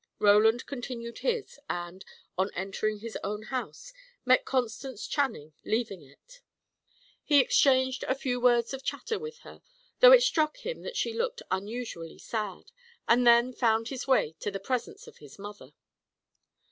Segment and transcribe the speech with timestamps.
[0.17, 2.03] Roland continued his, and,
[2.35, 3.93] on entering his own house,
[4.25, 6.41] met Constance Channing leaving it.
[7.23, 9.61] He exchanged a few words of chatter with her,
[9.99, 12.71] though it struck him that she looked unusually sad,
[13.07, 15.71] and then found his way to the presence of his mother.